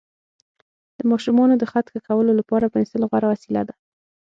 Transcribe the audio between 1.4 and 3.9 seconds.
د خط ښه کولو لپاره پنسل غوره وسیله ده.